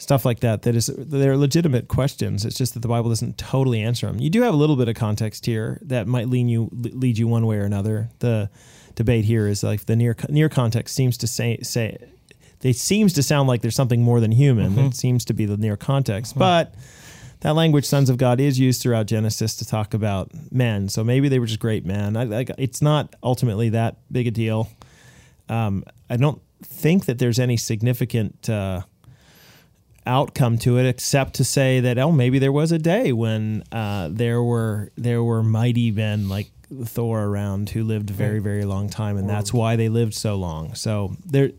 [0.00, 0.62] Stuff like that.
[0.62, 2.46] That is they're legitimate questions.
[2.46, 4.18] It's just that the Bible doesn't totally answer them.
[4.18, 7.28] You do have a little bit of context here that might lean you lead you
[7.28, 8.08] one way or another.
[8.20, 8.48] The
[8.94, 11.98] debate here is like the near near context seems to say say
[12.62, 14.78] it seems to sound like there's something more than human.
[14.78, 16.74] It seems to be the near context, but
[17.40, 21.26] that language sons of god is used throughout genesis to talk about men so maybe
[21.30, 24.68] they were just great men I, I, it's not ultimately that big a deal
[25.48, 28.82] um, i don't think that there's any significant uh,
[30.06, 34.08] outcome to it except to say that oh maybe there was a day when uh,
[34.10, 36.50] there were there were mighty men like
[36.84, 40.36] thor around who lived a very very long time and that's why they lived so
[40.36, 41.50] long so there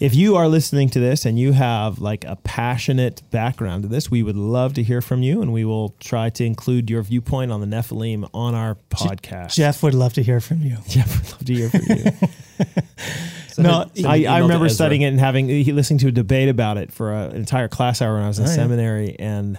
[0.00, 4.10] if you are listening to this and you have like a passionate background to this,
[4.10, 7.52] we would love to hear from you and we will try to include your viewpoint
[7.52, 9.54] on the Nephilim on our podcast.
[9.54, 10.78] Jeff would love to hear from you.
[10.88, 12.66] Jeff would love to hear from you.
[13.62, 16.92] No, I, I remember studying it and having he listening to a debate about it
[16.92, 18.54] for a, an entire class hour when I was in Oh, yeah.
[18.54, 19.58] seminary, and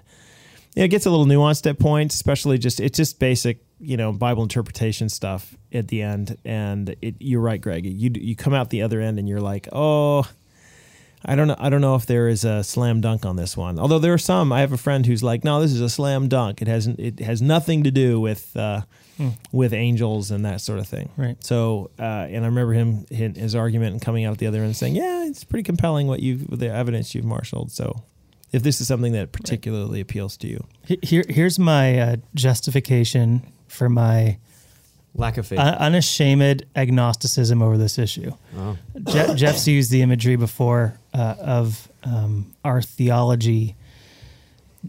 [0.76, 4.12] yeah, it gets a little nuanced at points, especially just it's just basic, you know,
[4.14, 6.38] Bible interpretation stuff at the end.
[6.46, 7.86] And it, you're right, Greg.
[7.86, 10.26] You you come out the other end and you're like, oh,
[11.26, 11.56] I don't know.
[11.60, 13.78] I don't know if there is a slam dunk on this one.
[13.80, 14.52] Although there are some.
[14.54, 16.62] I have a friend who's like, no, this is a slam dunk.
[16.62, 17.00] It hasn't.
[17.00, 18.56] It has nothing to do with.
[18.56, 18.82] Uh,
[19.52, 21.10] with angels and that sort of thing.
[21.17, 21.38] Right.
[21.43, 24.76] So, uh, and I remember him his, his argument and coming out the other end
[24.76, 28.04] saying, "Yeah, it's pretty compelling what you've the evidence you've marshaled." So,
[28.52, 30.65] if this is something that particularly appeals to you,
[31.04, 34.38] Here, here's my uh, justification for my
[35.13, 35.60] Lack of faith.
[35.60, 38.32] un- unashamed agnosticism over this issue.
[38.58, 38.78] oh.
[39.10, 43.76] Je- Jeff's used the imagery before uh, of um, our theology,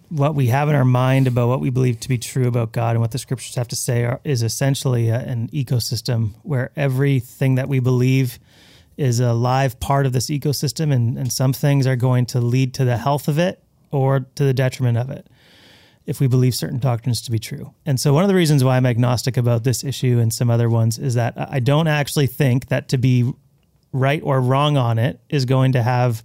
[0.09, 2.91] what we have in our mind about what we believe to be true about God
[2.93, 7.57] and what the scriptures have to say are, is essentially a, an ecosystem where everything
[7.57, 8.39] that we believe
[8.97, 12.75] is a live part of this ecosystem, and, and some things are going to lead
[12.75, 15.27] to the health of it or to the detriment of it
[16.05, 17.73] if we believe certain doctrines to be true.
[17.87, 20.69] And so, one of the reasons why I'm agnostic about this issue and some other
[20.69, 23.33] ones is that I don't actually think that to be
[23.93, 26.25] right or wrong on it is going to have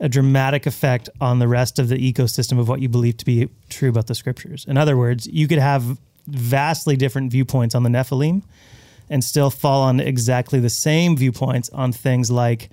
[0.00, 3.48] a dramatic effect on the rest of the ecosystem of what you believe to be
[3.68, 4.64] true about the scriptures.
[4.68, 8.42] In other words, you could have vastly different viewpoints on the Nephilim
[9.10, 12.70] and still fall on exactly the same viewpoints on things like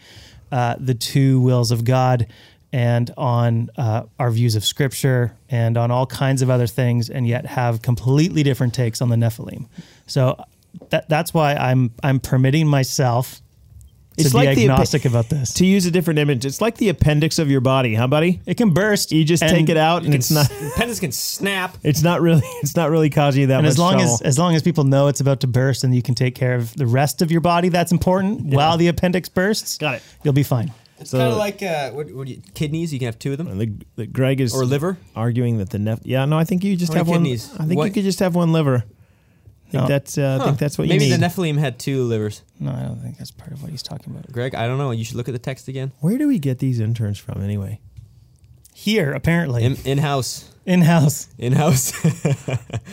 [0.52, 2.28] uh, the two wills of God
[2.72, 7.26] and on uh, our views of scripture and on all kinds of other things, and
[7.26, 9.68] yet have completely different takes on the Nephilim.
[10.08, 10.38] So
[10.90, 13.42] that, that's why I'm I'm permitting myself
[14.18, 15.54] It's to like be the agnostic about this.
[15.56, 18.42] To use a different image, it's like the appendix of your body, huh, buddy?
[18.46, 19.12] It can burst.
[19.12, 20.50] You just take it out, and Can it's not.
[20.50, 21.78] s- appendix can snap.
[21.84, 22.42] It's not really.
[22.62, 24.14] It's not really causing you that And much as long trouble.
[24.16, 26.56] as as long as people know it's about to burst, and you can take care
[26.56, 28.54] of the rest of your body, that's important.
[28.54, 30.04] While the appendix bursts, Got it.
[30.24, 30.72] You'll be fine.
[30.98, 32.94] It's So- kind of like uh, what, what you, kidneys.
[32.94, 34.98] You can have two of them, And the, the Greg is or liver.
[35.14, 37.52] arguing that the nep- yeah no I think you just How have many one kidneys?
[37.60, 38.86] I think you could just have one liver.
[39.76, 39.88] I think Oh.
[39.94, 41.20] that's uh, I think that's what Maybe you need.
[41.22, 42.42] the Nephilim had two livers.
[42.60, 44.32] No, I don't think that's part of what he's talking about.
[44.32, 44.92] Greg, I don't know.
[44.92, 45.92] You should look at the text again.
[46.00, 47.80] Where do we get these interns from anyway?
[48.74, 51.94] Here, apparently, In in house, in house, in house.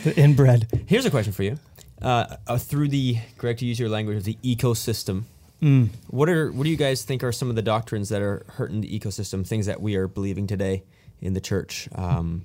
[0.17, 0.67] inbred.
[0.85, 1.57] Here's a question for you.
[2.01, 5.23] Uh, uh, through the Greg, to use your language, of the ecosystem.
[5.61, 5.89] Mm.
[6.07, 8.81] What are what do you guys think are some of the doctrines that are hurting
[8.81, 9.45] the ecosystem?
[9.47, 10.83] Things that we are believing today
[11.21, 11.87] in the church.
[11.95, 12.43] Um,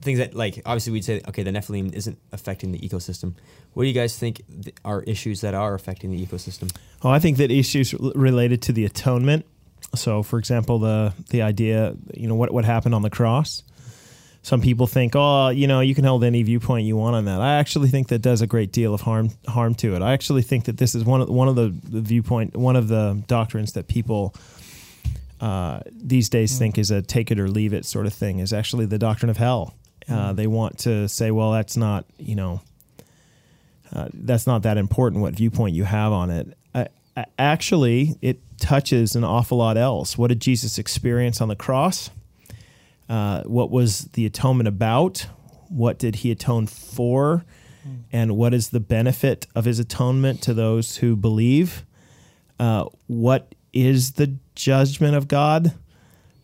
[0.00, 3.34] things that like obviously we'd say okay, the Nephilim isn't affecting the ecosystem.
[3.74, 6.74] What do you guys think th- are issues that are affecting the ecosystem?
[7.02, 9.46] Oh, I think that issues related to the atonement.
[9.94, 13.62] So, for example, the the idea, you know, what what happened on the cross.
[14.42, 17.40] Some people think, oh, you know, you can hold any viewpoint you want on that.
[17.40, 20.02] I actually think that does a great deal of harm harm to it.
[20.02, 22.88] I actually think that this is one of one of the, the viewpoint, one of
[22.88, 24.34] the doctrines that people
[25.44, 28.38] uh, these days think is a take it or leave it sort of thing.
[28.38, 29.74] Is actually the doctrine of hell.
[30.08, 32.62] Uh, they want to say, well, that's not, you know,
[33.92, 36.56] uh, that's not that important what viewpoint you have on it.
[36.74, 40.16] I, I, actually, it touches an awful lot else.
[40.16, 42.10] What did Jesus experience on the cross?
[43.08, 45.26] Uh, what was the atonement about?
[45.68, 47.44] What did he atone for?
[48.10, 51.84] And what is the benefit of his atonement to those who believe?
[52.58, 55.74] Uh, what is the judgment of God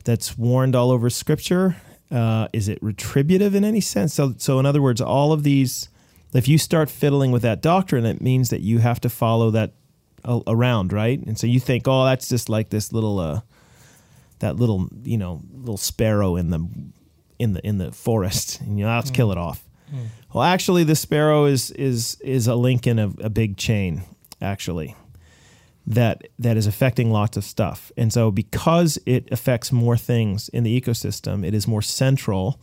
[0.04, 1.76] that's warned all over Scripture?
[2.10, 4.14] Uh, is it retributive in any sense?
[4.14, 5.88] So, so in other words, all of these,
[6.34, 9.74] if you start fiddling with that doctrine, it means that you have to follow that
[10.24, 11.20] a- around, right?
[11.24, 13.40] And so you think, oh, that's just like this little, uh,
[14.40, 16.66] that little, you know, little sparrow in the,
[17.38, 19.64] in the in the forest, and you know, let's kill it off.
[20.32, 24.02] Well, actually, the sparrow is is is a link in a, a big chain,
[24.40, 24.94] actually
[25.86, 27.90] that that is affecting lots of stuff.
[27.96, 32.60] And so because it affects more things in the ecosystem, it is more central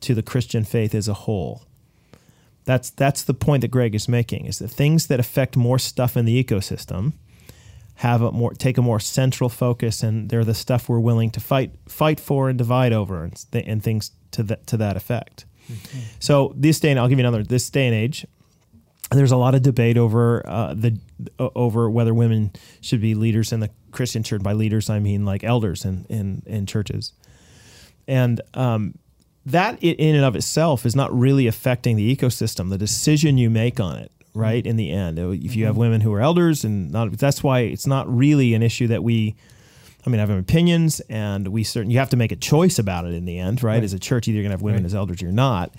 [0.00, 1.62] to the Christian faith as a whole.
[2.64, 6.16] That's that's the point that Greg is making is that things that affect more stuff
[6.16, 7.12] in the ecosystem
[7.96, 11.40] have a more take a more central focus and they're the stuff we're willing to
[11.40, 15.44] fight fight for and divide over and, th- and things to that to that effect.
[15.70, 15.98] Mm-hmm.
[16.18, 18.26] So this day and I'll give you another this day and age
[19.10, 20.98] there's a lot of debate over uh, the
[21.38, 24.42] uh, over whether women should be leaders in the Christian church.
[24.42, 27.12] By leaders, I mean like elders in in, in churches,
[28.08, 28.94] and um,
[29.46, 32.70] that in and of itself is not really affecting the ecosystem.
[32.70, 34.64] The decision you make on it, right?
[34.66, 37.86] In the end, if you have women who are elders, and not that's why it's
[37.86, 39.36] not really an issue that we.
[40.06, 43.06] I mean, I have opinions, and we certain you have to make a choice about
[43.06, 43.82] it in the end, right?
[43.82, 44.86] As a church, either you're gonna have women Right.
[44.86, 45.74] as elders or you're not.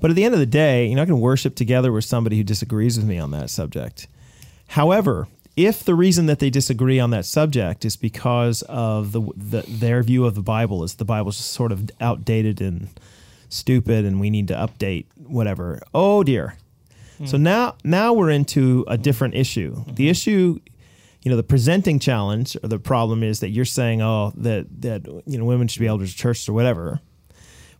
[0.00, 2.36] But at the end of the day, you're not going to worship together with somebody
[2.36, 4.06] who disagrees with me on that subject.
[4.68, 9.64] However, if the reason that they disagree on that subject is because of the, the
[9.66, 12.88] their view of the Bible is the Bible's just sort of outdated and
[13.48, 15.80] stupid, and we need to update whatever.
[15.92, 16.56] Oh dear.
[17.24, 17.42] So hmm.
[17.42, 19.74] now now we're into a different issue.
[19.74, 20.02] The mm-hmm.
[20.02, 20.58] issue
[21.22, 25.06] you know the presenting challenge or the problem is that you're saying oh that that
[25.26, 27.00] you know women should be elders of churches or whatever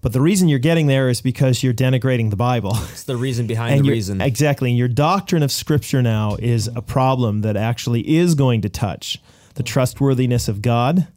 [0.00, 3.46] but the reason you're getting there is because you're denigrating the bible It's the reason
[3.46, 4.20] behind the reason.
[4.20, 8.68] exactly and your doctrine of scripture now is a problem that actually is going to
[8.68, 9.18] touch
[9.54, 11.08] the trustworthiness of god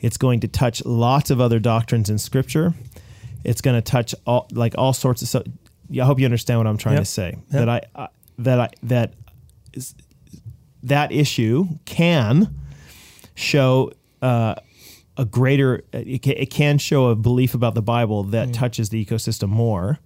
[0.00, 2.74] it's going to touch lots of other doctrines in scripture
[3.44, 5.42] it's going to touch all like all sorts of so
[6.00, 7.02] i hope you understand what i'm trying Yep.
[7.04, 7.42] to say Yep.
[7.50, 9.14] that I, I that i that
[9.72, 9.94] is,
[10.84, 12.54] that issue can
[13.34, 14.54] show uh,
[15.18, 18.52] a greater it can, it can show a belief about the bible that mm.
[18.52, 19.98] touches the ecosystem more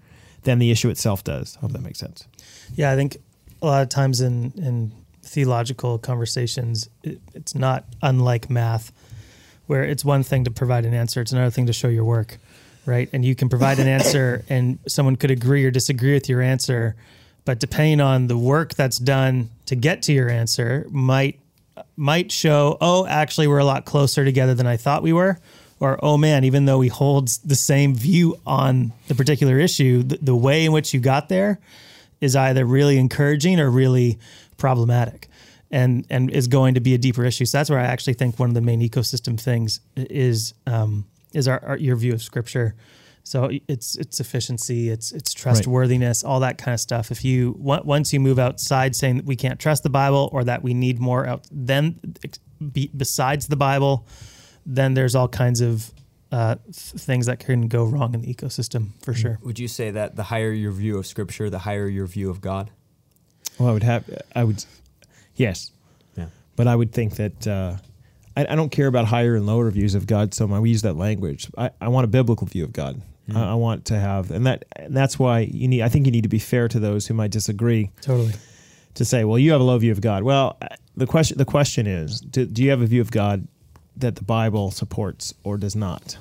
[0.42, 1.55] than the issue itself does.
[1.57, 2.27] Hope that makes sense.
[2.75, 3.18] Yeah, I think
[3.61, 8.92] a lot of times in in theological conversations, it, it's not unlike math,
[9.66, 12.39] where it's one thing to provide an answer, it's another thing to show your work,
[12.87, 13.09] right?
[13.12, 16.97] And you can provide an answer, and someone could agree or disagree with your answer,
[17.45, 21.39] but depending on the work that's done to get to your answer, might
[21.97, 25.39] might show, oh, actually, we're a lot closer together than I thought we were.
[25.81, 30.18] Or, oh man, even though we hold the same view on the particular issue, the,
[30.23, 31.59] the way in which you got there
[32.20, 34.18] is either really encouraging or really
[34.59, 35.29] problematic
[35.73, 37.45] and, and is going to be a deeper issue.
[37.47, 41.49] So that's where I actually think one of the main ecosystem things is, um, is
[41.49, 42.77] our, our your view of scripture
[43.25, 47.11] So it's it's efficiency, it's it's trustworthiness, all that kind of stuff.
[47.11, 50.62] If you once you move outside saying that we can't trust the Bible or that
[50.62, 52.01] we need more out then
[52.73, 54.07] be, besides the Bible,
[54.66, 55.93] then there's all kinds of
[56.33, 59.39] uh, things that can go wrong in the ecosystem for sure.
[59.43, 62.41] Would you say that the higher your view of Scripture, the higher your view of
[62.41, 62.70] God?
[63.59, 64.05] Well, I would have.
[64.35, 64.64] I would.
[65.37, 65.70] Yes,
[66.16, 66.27] Yeah.
[66.57, 67.77] but I would think that uh,
[68.37, 70.61] I, I don't care about higher and lower views of God so much.
[70.61, 71.49] We use that language.
[71.57, 73.01] I, I want a biblical view of God.
[73.31, 73.37] Hmm.
[73.37, 75.83] I, I want to have, and that and that's why you need.
[75.83, 77.91] I think you need to be fair to those who might disagree.
[78.01, 78.33] Totally.
[78.97, 80.23] To say, well, you have a low view of God.
[80.23, 83.47] Well, uh, the question the question is, do, do you have a view of God
[83.97, 86.18] that the Bible supports or does not?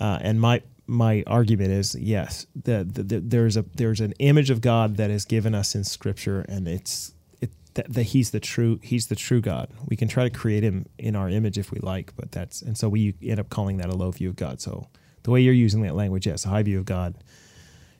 [0.00, 2.46] Uh, and my my argument is yes.
[2.56, 5.84] The, the, the, there's a there's an image of God that is given us in
[5.84, 9.68] Scripture, and it's it that, that He's the true He's the true God.
[9.86, 12.76] We can try to create Him in our image if we like, but that's and
[12.76, 14.60] so we end up calling that a low view of God.
[14.60, 14.88] So
[15.22, 17.14] the way you're using that language, yes, a high view of God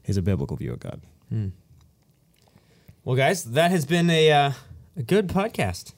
[0.04, 1.00] is a biblical view of God.
[3.04, 4.52] Well, guys, that has been a uh,
[4.96, 5.92] a good podcast.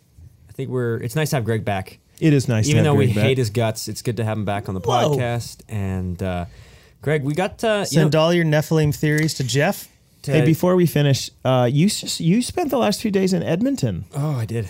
[0.48, 0.96] I think we're.
[0.96, 1.98] It's nice to have Greg back.
[2.20, 3.16] It is nice, Even to have though we back.
[3.24, 5.16] hate his guts, it's good to have him back on the Whoa.
[5.16, 5.62] podcast.
[5.68, 6.44] And uh,
[7.00, 9.88] Greg, we got uh, you Send know, all your Nephilim theories to Jeff.
[10.22, 14.04] to- Hey, before we finish, uh, you you spent the last few days in Edmonton.
[14.14, 14.68] oh, I did.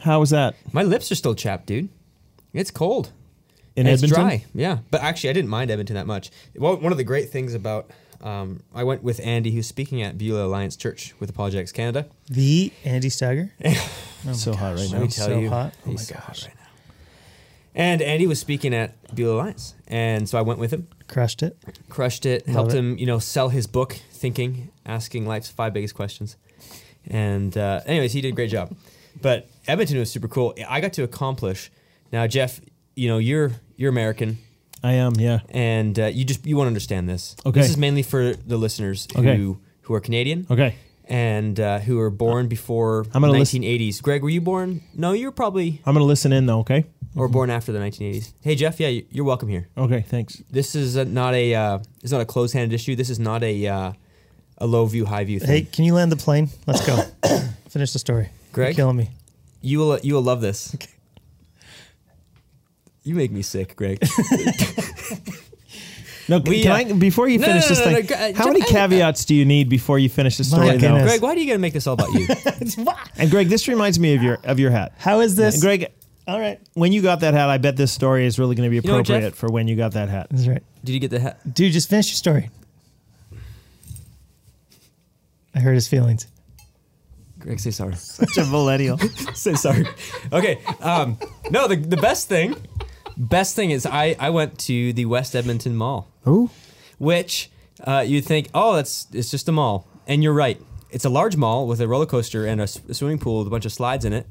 [0.00, 1.88] How was that My lips are still chapped, dude.
[2.52, 3.10] It's cold.
[3.76, 4.04] In And Edmonton?
[4.04, 4.12] It's
[4.42, 4.78] dry, yeah.
[4.90, 6.30] But actually, I didn't mind Edmonton that much.
[6.56, 10.16] Well, one of the great things about um, I went with Andy, who's speaking at
[10.18, 12.06] Beulah Alliance Church with Apologetics Canada.
[12.28, 13.50] The Andy Steiger.
[14.24, 14.98] Oh So hot right now.
[14.98, 15.74] Let me tell so you, hot.
[15.84, 16.44] Oh my so gosh.
[16.46, 16.60] right now.
[17.74, 21.56] And Andy was speaking at Beulah Alliance, and so I went with him, Crushed it.
[21.88, 22.76] crushed it, Love helped it.
[22.78, 26.36] him, you know, sell his book, Thinking, asking life's five biggest questions.
[27.08, 28.76] And uh, anyways, he did a great job.
[29.20, 30.54] But Edmonton was super cool.
[30.68, 31.72] I got to accomplish.
[32.12, 32.60] Now, Jeff,
[32.94, 34.38] you know, you're you're American.
[34.84, 35.40] I am, yeah.
[35.50, 37.36] and uh, you just you won't understand this.
[37.46, 37.60] Okay.
[37.60, 39.36] This is mainly for the listeners Okay.
[39.36, 40.74] who who are Canadian Okay.
[41.04, 44.02] and uh, who are born before I'm gonna listen- 1980s.
[44.02, 44.82] Greg, were you born?
[44.94, 46.84] No, you were probably I'm going to listen in though, okay?
[47.14, 48.32] or born after the 1980s.
[48.40, 49.68] Hey Jeff, yeah, you- you're welcome here.
[49.76, 50.42] Okay, thanks.
[50.50, 52.96] This is uh not a uh, it's not a close-handed issue.
[52.96, 53.92] This is not a uh,
[54.58, 55.48] a low view, high view thing.
[55.48, 56.48] Hey, can you land the plane?
[56.66, 56.96] Let's go.
[57.68, 58.30] Finish the story.
[58.52, 58.68] Greg?
[58.76, 59.10] You're killing me.
[59.60, 60.74] You will you will love this.
[63.04, 63.98] You make me sick, Greg.
[66.28, 68.06] No, We, can uh, I before you no, finish no, this no, no, thing?
[68.10, 70.68] no, uh, how Jeff, many I- caveats do you need before you finish the story
[70.68, 70.78] though?
[70.78, 71.02] goodness.
[71.02, 72.28] Greg, why do you gotta make this all about you?
[73.16, 74.92] And Greg, this reminds me of your of your hat.
[74.98, 75.54] How is this?
[75.56, 75.92] And Greg,
[76.28, 76.60] All right.
[76.74, 78.98] when you got that hat, I bet this story is really going to be know
[78.98, 79.16] what, Jeff?
[79.16, 80.28] appropriate for when you got that hat.
[80.30, 80.62] That's right.
[80.84, 81.40] Did you get the hat?
[81.52, 82.48] Dude, just finish your story.
[85.56, 86.28] I hurt his feelings.
[87.40, 87.58] Greg?
[87.58, 87.94] Say sorry.
[87.96, 88.96] Such a millennial.
[89.34, 89.86] Say sorry.
[90.32, 90.60] Okay.
[90.80, 91.18] Um,
[91.50, 92.54] no, the, the best thing,
[93.16, 96.50] best thing is I, I went to the West Edmonton Mall, Ooh.
[96.98, 97.50] which
[97.84, 100.60] uh, you'd think, oh, that's it's just a mall, and you're right.
[100.90, 103.46] It's a large mall with a roller coaster and a, s- a swimming pool with
[103.46, 104.26] a bunch of slides in it.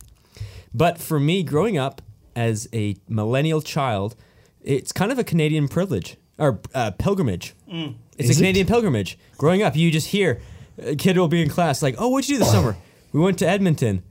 [0.74, 2.02] But for me, growing up
[2.36, 4.16] as a millennial child,
[4.62, 7.54] it's kind of a Canadian privilege or uh, pilgrimage.
[7.68, 8.36] It's Is a it?
[8.38, 9.18] Canadian pilgrimage.
[9.38, 10.40] Growing up, you just hear
[10.82, 12.78] a kid will be in class like, "Oh, what'd you do this summer?
[13.14, 14.04] We went to Edmonton.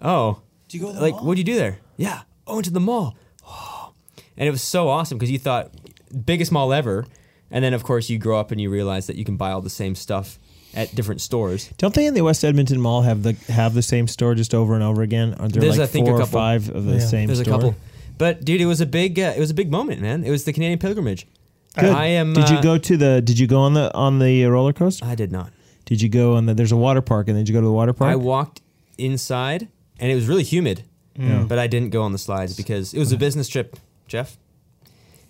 [0.00, 1.24] Oh, Did you go to the like mall?
[1.24, 1.78] what'd you do there?
[1.96, 3.16] Yeah, oh, went to the mall.
[4.38, 5.70] And it was so awesome because you thought
[6.24, 7.04] biggest mall ever,
[7.50, 9.60] and then of course you grow up and you realize that you can buy all
[9.60, 10.38] the same stuff
[10.74, 11.70] at different stores.
[11.76, 14.74] Don't they in the West Edmonton Mall have the have the same store just over
[14.74, 15.34] and over again?
[15.34, 16.98] Are there There's, like I think, a four or five of the Yeah.
[17.00, 17.52] same There's store?
[17.54, 17.74] a couple,
[18.16, 20.24] but dude, it was a big uh, it was a big moment, man.
[20.24, 21.26] It was the Canadian pilgrimage.
[21.76, 21.90] Good.
[21.90, 22.32] I am.
[22.32, 23.20] Did you uh, go to the?
[23.22, 25.04] Did you go on the on the roller coaster?
[25.04, 25.52] I did not.
[25.84, 26.54] Did you go on the?
[26.54, 28.10] There's a water park, and then did you go to the water park?
[28.12, 28.60] I walked
[28.98, 29.68] inside,
[29.98, 30.84] and it was really humid.
[31.16, 31.44] Yeah.
[31.48, 33.76] But I didn't go on the slides because it was a business trip,
[34.08, 34.36] Jeff.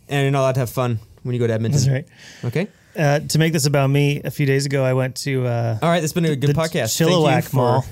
[0.09, 1.79] And you're not allowed to have fun when you go to Edmonton.
[1.81, 2.07] That's right.
[2.45, 2.69] Okay.
[2.97, 5.89] Uh, to make this about me, a few days ago, I went to uh, All
[5.91, 6.01] right.
[6.01, 6.97] That's been a good the podcast.
[6.97, 7.87] Chilliwack for Mall.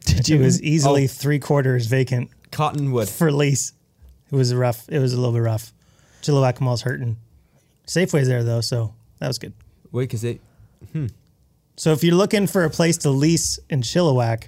[0.00, 1.08] Did It was easily Oh.
[1.08, 3.08] three quarters vacant Cottonwood.
[3.08, 3.72] for lease.
[4.32, 4.88] It was rough.
[4.88, 5.72] It was a little bit rough.
[6.22, 7.16] Chilliwack Mall's hurting.
[7.86, 9.52] Safeway's there though, so that was good.
[9.92, 10.40] Wait, because they.
[11.76, 14.44] So if you're looking for a place to lease in Chilliwack,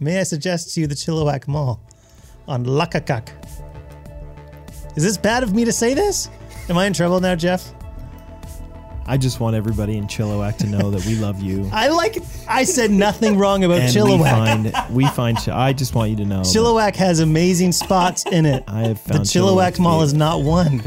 [0.00, 1.80] may I suggest to you the Chilliwack Mall
[2.46, 3.28] on Luckakuck.
[4.96, 6.28] Is this bad of me to say this?
[6.68, 7.72] Am I in trouble now, Jeff?
[9.04, 11.68] I just want everybody in Chilliwack to know that we love you.
[11.72, 12.18] I like.
[12.48, 14.64] I said nothing wrong about and Chilliwack.
[14.64, 15.36] we find we find.
[15.38, 16.42] Chi- I just want you to know.
[16.44, 18.62] that Chilliwack has amazing spots in it.
[18.68, 20.80] I have found The found Chilliwack Mall is not one.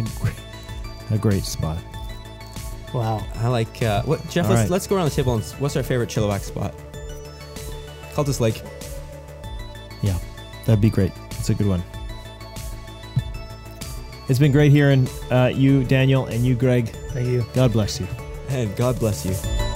[1.11, 1.77] a great spot.
[2.93, 3.21] Wow.
[3.35, 3.81] I like.
[3.83, 4.69] Uh, what, Jeff, All let's, right.
[4.71, 5.43] let's go around the table and.
[5.59, 6.73] What's our favorite Chilliwack spot?
[8.13, 8.61] Cultus Lake.
[10.01, 10.17] Yeah,
[10.65, 11.11] that'd be great.
[11.31, 11.83] It's a good one.
[14.27, 16.89] It's been great hearing uh, you, Daniel, and you, Greg.
[17.11, 17.45] Thank you.
[17.53, 18.07] God bless you.
[18.49, 19.74] And God bless you.